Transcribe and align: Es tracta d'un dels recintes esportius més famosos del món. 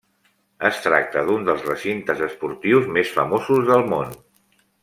Es 0.69 0.79
tracta 0.85 1.23
d'un 1.27 1.45
dels 1.49 1.67
recintes 1.69 2.25
esportius 2.31 2.91
més 2.99 3.15
famosos 3.21 3.65
del 3.73 3.89
món. 3.93 4.21